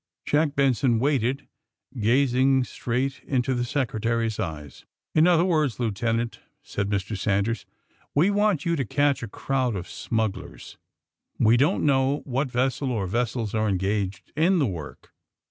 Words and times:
Jack 0.25 0.55
Benson 0.55 0.97
waited, 0.97 1.47
gazing 1.99 2.63
straight 2.63 3.19
into 3.27 3.53
the 3.53 3.63
Secretary's 3.63 4.39
eyes. 4.39 4.83
*^In 5.15 5.27
other 5.27 5.45
words, 5.45 5.79
Lieutenant," 5.79 6.39
said 6.63 6.89
Mr. 6.89 7.15
San 7.15 7.43
ders, 7.43 7.67
'*we 8.15 8.31
want 8.31 8.65
you 8.65 8.75
to 8.75 8.83
catch 8.83 9.21
a 9.21 9.27
crowd 9.27 9.75
of 9.75 9.87
smug 9.87 10.33
glers. 10.33 10.77
We 11.37 11.55
don't 11.55 11.85
know 11.85 12.21
what 12.25 12.49
vessel, 12.49 12.91
or 12.91 13.05
vessels, 13.05 13.53
are 13.53 13.69
engaged 13.69 14.31
in 14.35 14.57
the 14.57 14.65
work. 14.65 15.13